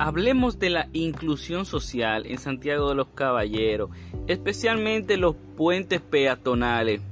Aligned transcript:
hablemos 0.00 0.58
de 0.58 0.70
la 0.70 0.88
inclusión 0.94 1.66
social 1.66 2.24
en 2.24 2.38
Santiago 2.38 2.88
de 2.88 2.94
los 2.94 3.08
Caballeros, 3.08 3.90
especialmente 4.28 5.18
los 5.18 5.36
puentes 5.58 6.00
peatonales, 6.00 7.02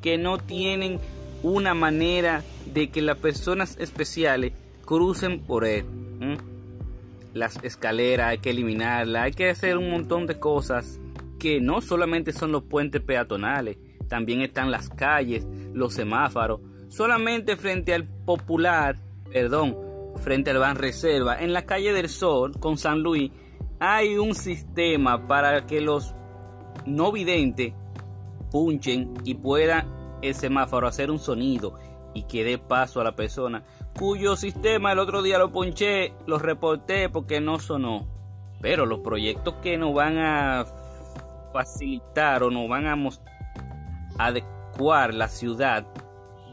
que 0.00 0.18
no 0.18 0.38
tienen 0.38 0.98
una 1.44 1.74
manera 1.74 2.42
de 2.74 2.90
que 2.90 3.02
las 3.02 3.18
personas 3.18 3.76
especiales 3.78 4.52
crucen 4.84 5.42
por 5.42 5.64
él. 5.64 5.84
Las 7.34 7.62
escaleras 7.62 8.30
hay 8.30 8.38
que 8.38 8.50
eliminarlas, 8.50 9.22
hay 9.22 9.32
que 9.32 9.50
hacer 9.50 9.78
un 9.78 9.88
montón 9.88 10.26
de 10.26 10.40
cosas 10.40 10.98
que 11.38 11.60
no 11.60 11.80
solamente 11.80 12.32
son 12.32 12.50
los 12.50 12.64
puentes 12.64 13.00
peatonales, 13.00 13.76
también 14.08 14.40
están 14.40 14.72
las 14.72 14.88
calles, 14.88 15.46
los 15.72 15.94
semáforos, 15.94 16.62
solamente 16.88 17.56
frente 17.56 17.94
al 17.94 18.08
popular, 18.08 18.96
perdón, 19.32 19.91
frente 20.16 20.50
al 20.50 20.58
Ban 20.58 20.76
Reserva, 20.76 21.40
en 21.40 21.52
la 21.52 21.66
calle 21.66 21.92
del 21.92 22.08
Sol 22.08 22.58
con 22.58 22.76
San 22.76 23.00
Luis, 23.00 23.30
hay 23.80 24.16
un 24.16 24.34
sistema 24.34 25.26
para 25.26 25.66
que 25.66 25.80
los 25.80 26.14
no 26.86 27.12
videntes 27.12 27.74
punchen 28.50 29.14
y 29.24 29.34
puedan 29.34 30.18
el 30.22 30.34
semáforo 30.34 30.86
hacer 30.86 31.10
un 31.10 31.18
sonido 31.18 31.74
y 32.14 32.24
que 32.24 32.44
dé 32.44 32.58
paso 32.58 33.00
a 33.00 33.04
la 33.04 33.16
persona 33.16 33.64
cuyo 33.98 34.36
sistema 34.36 34.92
el 34.92 34.98
otro 34.98 35.22
día 35.22 35.38
lo 35.38 35.52
ponché, 35.52 36.14
lo 36.26 36.38
reporté 36.38 37.08
porque 37.08 37.40
no 37.40 37.58
sonó. 37.58 38.06
Pero 38.60 38.86
los 38.86 39.00
proyectos 39.00 39.54
que 39.62 39.76
nos 39.76 39.94
van 39.94 40.18
a 40.18 40.64
facilitar 41.52 42.42
o 42.42 42.50
nos 42.50 42.68
van 42.68 42.86
a 42.86 42.96
adecuar 44.18 45.14
la 45.14 45.28
ciudad 45.28 45.86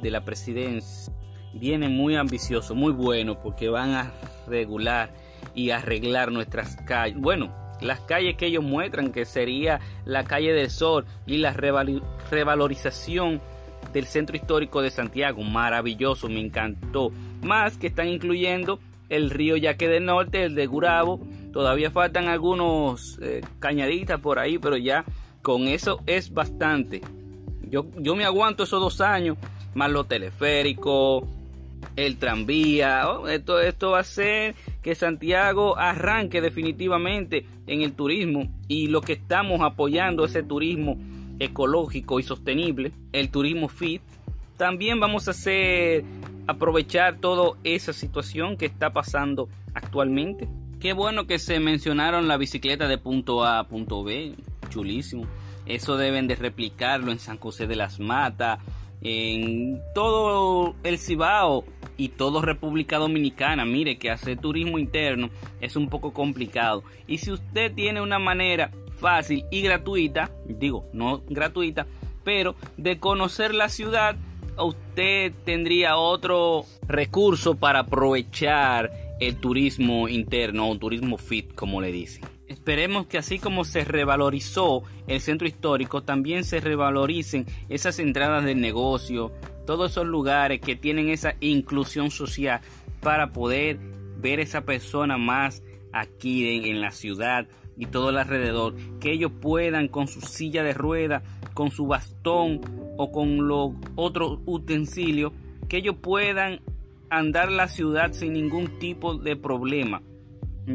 de 0.02 0.12
la 0.12 0.26
presidencia 0.26 1.14
vienen 1.53 1.95
muy 1.95 2.16
ambiciosos, 2.16 2.76
muy 2.76 2.91
buenos, 2.91 3.38
porque 3.38 3.70
van 3.70 3.91
a 3.91 4.11
regular 4.47 5.11
y 5.55 5.72
arreglar 5.72 6.31
nuestras 6.31 6.75
calles. 6.88 7.19
Bueno, 7.19 7.53
las 7.81 8.02
calles 8.02 8.36
que 8.36 8.47
ellos 8.47 8.64
muestran, 8.64 9.11
que 9.11 9.25
sería 9.25 9.80
la 10.05 10.23
calle 10.23 10.53
del 10.53 10.70
Sol 10.70 11.05
y 11.25 11.38
la 11.38 11.53
revalorización 11.53 13.42
del 13.94 14.05
centro 14.05 14.36
histórico 14.36 14.81
de 14.81 14.92
Santiago. 14.92 15.42
Maravilloso, 15.44 16.27
me 16.27 16.39
encantó. 16.39 17.11
Más 17.42 17.77
que 17.77 17.88
están 17.88 18.08
incluyendo 18.08 18.80
el 19.08 19.30
río 19.30 19.58
Yaque 19.58 19.88
del 19.88 20.05
Norte, 20.05 20.44
el 20.44 20.55
de 20.55 20.67
Gurabo. 20.67 21.20
Todavía 21.52 21.89
faltan 21.89 22.27
algunos 22.27 23.17
eh, 23.22 23.42
cañaditas 23.59 24.20
por 24.20 24.39
ahí, 24.39 24.59
pero 24.59 24.77
ya 24.77 25.05
con 25.42 25.67
eso 25.67 26.02
es 26.05 26.31
bastante. 26.31 27.02
Yo, 27.64 27.86
yo 27.97 28.16
me 28.16 28.25
aguanto 28.25 28.64
esos 28.64 28.80
dos 28.81 29.02
años, 29.02 29.38
más 29.73 29.92
los 29.92 30.08
teleféricos, 30.08 31.23
el 31.95 32.17
tranvía. 32.17 33.09
Oh, 33.09 33.27
esto, 33.27 33.91
va 33.91 33.97
a 33.97 34.02
hacer 34.02 34.55
que 34.81 34.95
Santiago 34.95 35.77
arranque 35.77 36.41
definitivamente 36.41 37.45
en 37.67 37.81
el 37.81 37.94
turismo 37.94 38.49
y 38.67 38.88
lo 38.88 39.02
que 39.02 39.13
estamos 39.13 39.61
apoyando 39.61 40.25
ese 40.25 40.44
turismo 40.44 40.97
ecológico 41.39 42.19
y 42.19 42.23
sostenible, 42.23 42.91
el 43.13 43.30
turismo 43.30 43.69
fit. 43.69 44.02
También 44.58 44.99
vamos 44.99 45.27
a 45.27 45.31
hacer 45.31 46.03
aprovechar 46.47 47.17
toda 47.17 47.58
esa 47.63 47.93
situación 47.93 48.58
que 48.58 48.66
está 48.66 48.91
pasando 48.91 49.47
actualmente. 49.73 50.49
Qué 50.80 50.93
bueno 50.93 51.27
que 51.27 51.39
se 51.39 51.59
mencionaron 51.59 52.27
la 52.27 52.38
bicicleta 52.38 52.88
de 52.88 52.97
punto 52.97 53.43
A 53.43 53.59
a 53.59 53.67
punto 53.67 54.03
B, 54.03 54.36
chulísimo. 54.69 55.25
Eso 55.66 55.97
deben 55.97 56.27
de 56.27 56.36
replicarlo 56.36 57.11
en 57.11 57.19
San 57.19 57.38
José 57.38 57.67
de 57.67 57.75
las 57.75 57.99
Matas, 57.99 58.59
en 59.02 59.81
todo 59.94 60.75
el 60.83 60.97
Cibao 60.97 61.64
y 61.97 62.09
todo 62.09 62.42
República 62.42 62.97
Dominicana. 62.97 63.66
Mire 63.66 63.97
que 63.97 64.09
hacer 64.09 64.39
turismo 64.39 64.80
interno 64.80 65.30
es 65.61 65.75
un 65.75 65.89
poco 65.89 66.14
complicado. 66.14 66.83
Y 67.08 67.17
si 67.20 67.31
usted 67.31 67.73
tiene 67.73 68.02
una 68.02 68.20
manera 68.20 68.71
fácil 68.99 69.45
y 69.52 69.61
gratuita, 69.61 70.32
digo, 70.48 70.89
no 70.93 71.21
gratuita, 71.27 71.87
pero 72.23 72.55
de 72.77 72.99
conocer 72.99 73.54
la 73.54 73.70
ciudad, 73.70 74.15
usted 74.58 75.33
tendría 75.45 75.98
otro 75.98 76.66
recurso 76.87 77.55
para 77.55 77.80
aprovechar 77.80 78.92
el 79.20 79.37
turismo 79.37 80.08
interno 80.08 80.70
o 80.70 80.77
turismo 80.77 81.17
fit, 81.17 81.54
como 81.54 81.81
le 81.81 81.92
dicen. 81.92 82.39
Esperemos 82.69 83.07
que 83.07 83.17
así 83.17 83.39
como 83.39 83.65
se 83.65 83.83
revalorizó 83.83 84.83
el 85.07 85.21
centro 85.21 85.47
histórico, 85.47 86.03
también 86.03 86.43
se 86.43 86.59
revaloricen 86.59 87.47
esas 87.67 87.97
entradas 87.97 88.45
de 88.45 88.53
negocio, 88.53 89.31
todos 89.65 89.89
esos 89.89 90.05
lugares 90.05 90.61
que 90.61 90.75
tienen 90.75 91.09
esa 91.09 91.33
inclusión 91.39 92.11
social 92.11 92.61
para 93.02 93.33
poder 93.33 93.80
ver 94.19 94.39
esa 94.39 94.65
persona 94.65 95.17
más 95.17 95.63
aquí 95.93 96.69
en, 96.69 96.80
la 96.80 96.91
ciudad 96.91 97.47
y 97.75 97.87
todo 97.87 98.11
el 98.11 98.19
alrededor, 98.19 98.75
que 98.99 99.13
ellos 99.13 99.31
puedan 99.41 99.87
con 99.87 100.07
su 100.07 100.21
silla 100.21 100.61
de 100.61 100.75
rueda, 100.75 101.23
con 101.55 101.71
su 101.71 101.87
bastón 101.87 102.61
o 102.97 103.11
con 103.11 103.47
los 103.47 103.71
otros 103.95 104.41
utensilios, 104.45 105.33
que 105.67 105.77
ellos 105.77 105.95
puedan 105.99 106.61
andar 107.09 107.51
la 107.51 107.67
ciudad 107.67 108.13
sin 108.13 108.33
ningún 108.33 108.77
tipo 108.77 109.15
de 109.15 109.36
problema. 109.36 110.03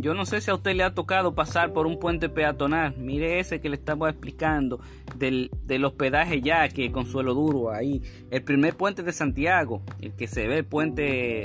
Yo 0.01 0.13
no 0.13 0.27
sé 0.27 0.41
si 0.41 0.51
a 0.51 0.55
usted 0.55 0.75
le 0.75 0.83
ha 0.83 0.93
tocado 0.93 1.35
pasar 1.35 1.73
por 1.73 1.87
un 1.87 2.01
puente 2.01 2.29
peatonal. 2.29 2.97
Mire 2.97 3.39
ese 3.39 3.61
que 3.61 3.69
le 3.69 3.77
estaba 3.77 4.11
explicando 4.11 4.81
del, 5.17 5.51
del 5.63 5.85
hospedaje 5.85 6.41
ya 6.41 6.69
que 6.69 6.91
Consuelo 6.91 7.33
Duro 7.33 7.71
ahí. 7.71 8.03
El 8.31 8.43
primer 8.43 8.77
puente 8.77 9.05
de 9.05 9.13
Santiago, 9.13 9.83
el 10.01 10.13
que 10.15 10.27
se 10.27 10.49
ve 10.49 10.59
el 10.59 10.65
puente, 10.65 11.45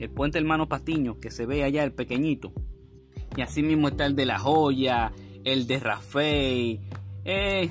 el 0.00 0.10
puente 0.10 0.38
hermano 0.38 0.68
Patiño, 0.68 1.20
que 1.20 1.30
se 1.30 1.46
ve 1.46 1.62
allá 1.62 1.84
el 1.84 1.92
pequeñito. 1.92 2.52
Y 3.36 3.42
así 3.42 3.62
mismo 3.62 3.88
está 3.88 4.06
el 4.06 4.16
de 4.16 4.26
La 4.26 4.40
Joya, 4.40 5.12
el 5.44 5.68
de 5.68 5.78
Rafael, 5.78 6.80
eh, 7.24 7.70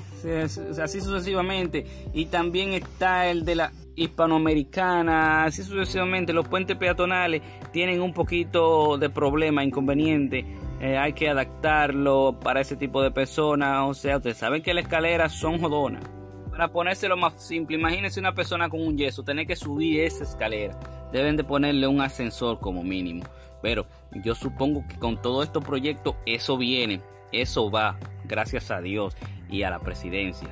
así 0.82 1.00
sucesivamente. 1.00 1.84
Y 2.14 2.26
también 2.26 2.72
está 2.72 3.28
el 3.28 3.44
de 3.44 3.56
la 3.56 3.72
hispanoamericana, 3.98 5.44
así 5.44 5.62
sucesivamente. 5.62 6.32
Los 6.32 6.48
puentes 6.48 6.76
peatonales 6.76 7.42
tienen 7.72 8.00
un 8.00 8.12
poquito 8.12 8.98
de 8.98 9.10
problema, 9.10 9.64
inconveniente. 9.64 10.44
Eh, 10.80 10.96
hay 10.96 11.12
que 11.12 11.28
adaptarlo 11.28 12.38
para 12.40 12.60
ese 12.60 12.76
tipo 12.76 13.02
de 13.02 13.10
personas. 13.10 13.88
O 13.88 13.94
sea, 13.94 14.18
ustedes 14.18 14.36
saben 14.36 14.62
que 14.62 14.74
las 14.74 14.84
escaleras 14.84 15.32
son 15.32 15.58
jodonas. 15.58 16.04
Para 16.50 16.68
ponérselo 16.72 17.16
más 17.16 17.34
simple, 17.42 17.76
imagínense 17.76 18.18
una 18.18 18.34
persona 18.34 18.68
con 18.68 18.80
un 18.80 18.96
yeso, 18.96 19.22
tener 19.22 19.46
que 19.46 19.56
subir 19.56 20.00
esa 20.00 20.24
escalera. 20.24 20.78
Deben 21.12 21.36
de 21.36 21.44
ponerle 21.44 21.86
un 21.86 22.00
ascensor 22.00 22.58
como 22.60 22.82
mínimo. 22.82 23.24
Pero 23.62 23.86
yo 24.24 24.34
supongo 24.34 24.84
que 24.88 24.98
con 24.98 25.20
todos 25.20 25.46
estos 25.46 25.64
proyectos 25.64 26.14
eso 26.26 26.56
viene, 26.56 27.00
eso 27.32 27.70
va, 27.70 27.96
gracias 28.24 28.70
a 28.70 28.80
Dios 28.80 29.16
y 29.50 29.62
a 29.62 29.70
la 29.70 29.80
presidencia 29.80 30.48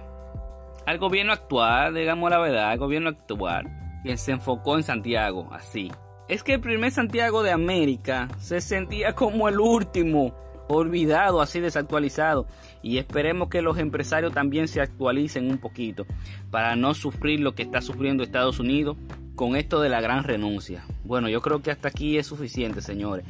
al 0.86 0.98
gobierno 0.98 1.32
actual, 1.32 1.94
digamos 1.94 2.30
la 2.30 2.38
verdad, 2.38 2.70
al 2.70 2.78
gobierno 2.78 3.10
actual, 3.10 4.00
que 4.04 4.16
se 4.16 4.32
enfocó 4.32 4.76
en 4.76 4.84
Santiago, 4.84 5.48
así. 5.52 5.90
Es 6.28 6.42
que 6.42 6.54
el 6.54 6.60
primer 6.60 6.92
Santiago 6.92 7.42
de 7.42 7.50
América 7.50 8.28
se 8.38 8.60
sentía 8.60 9.14
como 9.14 9.48
el 9.48 9.60
último, 9.60 10.34
olvidado, 10.68 11.40
así 11.40 11.60
desactualizado. 11.60 12.46
Y 12.82 12.98
esperemos 12.98 13.48
que 13.48 13.62
los 13.62 13.78
empresarios 13.78 14.32
también 14.32 14.68
se 14.68 14.80
actualicen 14.80 15.50
un 15.50 15.58
poquito 15.58 16.06
para 16.50 16.76
no 16.76 16.94
sufrir 16.94 17.40
lo 17.40 17.54
que 17.54 17.62
está 17.62 17.80
sufriendo 17.80 18.22
Estados 18.22 18.58
Unidos 18.60 18.96
con 19.34 19.56
esto 19.56 19.80
de 19.80 19.88
la 19.88 20.00
gran 20.00 20.24
renuncia. 20.24 20.84
Bueno, 21.04 21.28
yo 21.28 21.40
creo 21.42 21.62
que 21.62 21.70
hasta 21.70 21.88
aquí 21.88 22.16
es 22.16 22.26
suficiente, 22.26 22.80
señores. 22.80 23.24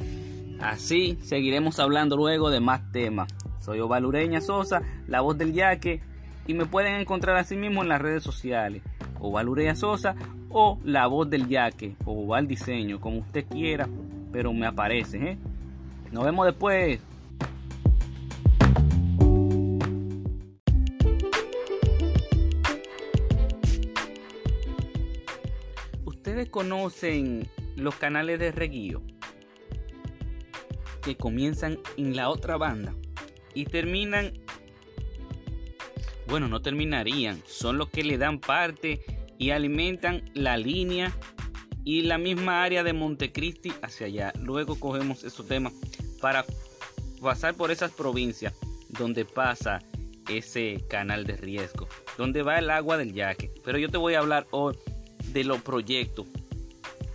Así 0.59 1.19
seguiremos 1.21 1.79
hablando 1.79 2.17
luego 2.17 2.49
de 2.49 2.59
más 2.59 2.91
temas. 2.91 3.31
Soy 3.59 3.79
Ovalureña 3.79 4.41
Sosa, 4.41 4.81
la 5.07 5.21
voz 5.21 5.37
del 5.37 5.53
yaque 5.53 6.01
y 6.47 6.53
me 6.53 6.65
pueden 6.65 6.95
encontrar 6.95 7.35
así 7.35 7.55
mismo 7.55 7.83
en 7.83 7.89
las 7.89 8.01
redes 8.01 8.23
sociales. 8.23 8.81
Oval 9.19 9.49
Urea 9.49 9.75
Sosa 9.75 10.15
o 10.49 10.79
La 10.83 11.07
Voz 11.07 11.29
del 11.29 11.47
Yaque 11.47 11.95
o 12.05 12.23
Oval 12.23 12.47
Diseño, 12.47 12.99
como 12.99 13.19
usted 13.19 13.45
quiera, 13.45 13.87
pero 14.31 14.53
me 14.53 14.65
aparece. 14.65 15.17
¿eh? 15.31 15.37
Nos 16.11 16.23
vemos 16.23 16.45
después. 16.45 17.01
Ustedes 26.05 26.49
conocen 26.49 27.47
los 27.75 27.95
canales 27.95 28.39
de 28.39 28.51
reguío 28.51 29.01
que 31.01 31.15
comienzan 31.15 31.77
en 31.95 32.15
la 32.15 32.29
otra 32.29 32.57
banda 32.57 32.93
y 33.53 33.65
terminan 33.65 34.33
bueno, 36.27 36.47
no 36.47 36.61
terminarían, 36.61 37.41
son 37.47 37.77
los 37.77 37.89
que 37.89 38.03
le 38.03 38.17
dan 38.17 38.39
parte 38.39 39.01
y 39.37 39.51
alimentan 39.51 40.29
la 40.33 40.57
línea 40.57 41.15
y 41.83 42.01
la 42.01 42.17
misma 42.17 42.63
área 42.63 42.83
de 42.83 42.93
Montecristi 42.93 43.73
hacia 43.81 44.07
allá. 44.07 44.33
Luego 44.41 44.77
cogemos 44.79 45.23
esos 45.23 45.47
temas 45.47 45.73
para 46.21 46.45
pasar 47.21 47.53
por 47.55 47.71
esas 47.71 47.91
provincias 47.91 48.53
donde 48.89 49.25
pasa 49.25 49.79
ese 50.27 50.83
canal 50.89 51.25
de 51.25 51.37
riesgo, 51.37 51.87
donde 52.17 52.41
va 52.41 52.59
el 52.59 52.69
agua 52.69 52.97
del 52.97 53.13
yaque. 53.13 53.51
Pero 53.63 53.77
yo 53.77 53.89
te 53.89 53.97
voy 53.97 54.15
a 54.15 54.19
hablar 54.19 54.47
hoy 54.51 54.75
de 55.31 55.43
los 55.43 55.61
proyectos 55.61 56.27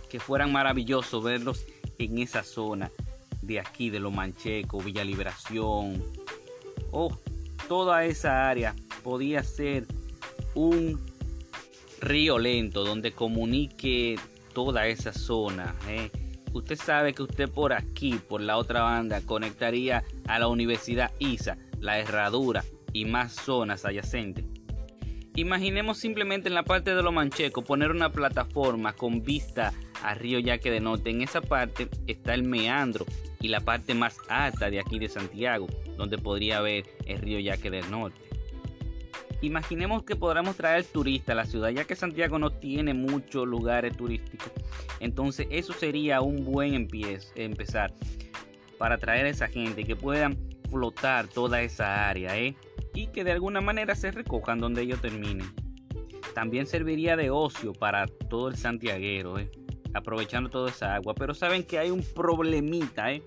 que 0.09 0.19
fueran 0.19 0.51
maravillosos 0.51 1.23
verlos 1.23 1.65
en 1.99 2.17
esa 2.17 2.43
zona 2.43 2.91
de 3.41 3.59
aquí, 3.59 3.89
de 3.89 3.99
Los 3.99 4.13
Manchecos, 4.13 4.83
Villa 4.83 5.03
Liberación, 5.03 6.03
o 6.91 7.07
oh, 7.07 7.19
toda 7.67 8.05
esa 8.05 8.49
área 8.49 8.75
podía 9.03 9.43
ser 9.43 9.85
un 10.55 10.99
río 11.99 12.39
lento 12.39 12.83
donde 12.83 13.11
comunique 13.11 14.17
toda 14.53 14.87
esa 14.87 15.13
zona. 15.13 15.75
¿eh? 15.87 16.09
Usted 16.53 16.77
sabe 16.77 17.13
que 17.13 17.23
usted 17.23 17.49
por 17.49 17.73
aquí, 17.73 18.19
por 18.27 18.41
la 18.41 18.57
otra 18.57 18.83
banda, 18.83 19.21
conectaría 19.21 20.03
a 20.27 20.39
la 20.39 20.47
Universidad 20.47 21.11
ISA, 21.19 21.57
la 21.79 21.99
Herradura 21.99 22.63
y 22.93 23.05
más 23.05 23.33
zonas 23.33 23.85
adyacentes. 23.85 24.45
Imaginemos 25.35 25.97
simplemente 25.97 26.47
en 26.47 26.53
la 26.53 26.63
parte 26.63 26.93
de 26.93 27.01
lo 27.01 27.11
mancheco 27.11 27.63
poner 27.63 27.89
una 27.89 28.11
plataforma 28.11 28.93
con 28.93 29.23
vista 29.23 29.73
al 30.03 30.19
río 30.19 30.37
Yaque 30.37 30.69
de 30.69 30.79
Norte. 30.79 31.09
En 31.09 31.23
esa 31.23 31.41
parte 31.41 31.87
está 32.05 32.35
el 32.35 32.43
meandro 32.43 33.05
y 33.39 33.47
la 33.47 33.59
parte 33.59 33.95
más 33.95 34.17
alta 34.29 34.69
de 34.69 34.79
aquí 34.79 34.99
de 34.99 35.09
Santiago, 35.09 35.65
donde 35.97 36.19
podría 36.19 36.61
ver 36.61 36.85
el 37.07 37.17
río 37.17 37.39
Yaque 37.39 37.71
del 37.71 37.89
Norte. 37.89 38.32
Imaginemos 39.43 40.03
que 40.03 40.15
podamos 40.15 40.55
traer 40.55 40.85
turistas 40.85 41.33
a 41.33 41.35
la 41.35 41.45
ciudad, 41.45 41.67
ya 41.67 41.83
que 41.83 41.97
Santiago 41.97 42.39
no 42.39 42.49
tiene 42.49 42.93
muchos 42.93 43.45
lugares 43.45 43.97
turísticos. 43.97 44.53
Entonces 45.01 45.47
eso 45.49 45.73
sería 45.73 46.21
un 46.21 46.45
buen 46.45 46.87
empezar 47.35 47.93
para 48.77 48.97
traer 48.97 49.25
a 49.25 49.29
esa 49.29 49.49
gente 49.49 49.83
que 49.83 49.97
puedan 49.97 50.37
flotar 50.69 51.27
toda 51.27 51.61
esa 51.61 52.07
área, 52.07 52.39
¿eh? 52.39 52.55
y 52.93 53.07
que 53.07 53.25
de 53.25 53.33
alguna 53.33 53.59
manera 53.59 53.95
se 53.95 54.11
recojan 54.11 54.59
donde 54.59 54.83
ellos 54.83 55.01
terminen. 55.01 55.53
También 56.33 56.65
serviría 56.65 57.17
de 57.17 57.29
ocio 57.29 57.73
para 57.73 58.07
todo 58.07 58.47
el 58.47 58.55
santiaguero, 58.55 59.39
¿eh? 59.39 59.51
aprovechando 59.93 60.49
toda 60.49 60.69
esa 60.69 60.95
agua. 60.95 61.15
Pero 61.15 61.33
saben 61.33 61.65
que 61.65 61.79
hay 61.79 61.91
un 61.91 62.01
problemita, 62.01 63.11
¿eh? 63.11 63.21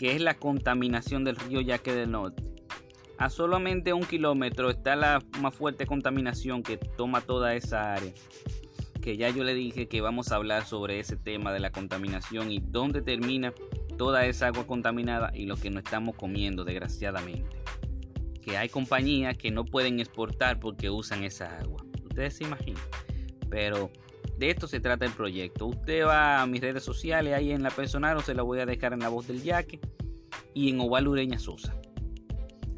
que 0.00 0.16
es 0.16 0.20
la 0.20 0.34
contaminación 0.34 1.22
del 1.22 1.36
río 1.36 1.60
Yaque 1.60 1.94
del 1.94 2.10
Norte. 2.10 2.47
A 3.18 3.30
solamente 3.30 3.92
un 3.92 4.04
kilómetro 4.04 4.70
está 4.70 4.96
la 4.96 5.22
más 5.40 5.54
fuerte 5.54 5.86
contaminación 5.86 6.62
que 6.62 6.76
toma 6.76 7.20
toda 7.20 7.54
esa 7.54 7.94
área. 7.94 8.12
Que 9.02 9.16
ya 9.16 9.30
yo 9.30 9.44
le 9.44 9.54
dije 9.54 9.88
que 9.88 10.00
vamos 10.00 10.32
a 10.32 10.36
hablar 10.36 10.64
sobre 10.64 11.00
ese 11.00 11.16
tema 11.16 11.52
de 11.52 11.60
la 11.60 11.70
contaminación 11.70 12.50
y 12.50 12.60
dónde 12.60 13.02
termina 13.02 13.52
toda 13.96 14.26
esa 14.26 14.46
agua 14.46 14.66
contaminada 14.66 15.32
y 15.34 15.46
lo 15.46 15.56
que 15.56 15.70
no 15.70 15.80
estamos 15.80 16.14
comiendo, 16.14 16.64
desgraciadamente 16.64 17.58
hay 18.56 18.68
compañías 18.68 19.36
que 19.36 19.50
no 19.50 19.64
pueden 19.64 20.00
exportar 20.00 20.58
porque 20.60 20.90
usan 20.90 21.24
esa 21.24 21.58
agua. 21.58 21.84
Ustedes 22.04 22.36
se 22.36 22.44
imaginan. 22.44 22.82
Pero 23.50 23.90
de 24.38 24.50
esto 24.50 24.68
se 24.68 24.80
trata 24.80 25.04
el 25.04 25.12
proyecto. 25.12 25.66
Usted 25.66 26.06
va 26.06 26.42
a 26.42 26.46
mis 26.46 26.60
redes 26.60 26.82
sociales, 26.82 27.34
ahí 27.34 27.50
en 27.50 27.62
la 27.62 27.70
personal, 27.70 28.16
o 28.16 28.20
se 28.20 28.34
la 28.34 28.42
voy 28.42 28.60
a 28.60 28.66
dejar 28.66 28.92
en 28.92 29.00
la 29.00 29.08
voz 29.08 29.26
del 29.26 29.42
yaque 29.42 29.80
y 30.54 30.70
en 30.70 30.80
Oval 30.80 31.08
Ureña 31.08 31.38
Sosa. 31.38 31.74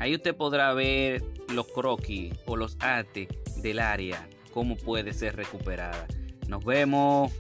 Ahí 0.00 0.14
usted 0.14 0.34
podrá 0.34 0.72
ver 0.72 1.22
los 1.52 1.66
croquis 1.68 2.32
o 2.46 2.56
los 2.56 2.78
artes 2.80 3.28
del 3.56 3.78
área, 3.78 4.26
cómo 4.50 4.74
puede 4.76 5.12
ser 5.12 5.36
recuperada. 5.36 6.06
Nos 6.48 6.64
vemos. 6.64 7.30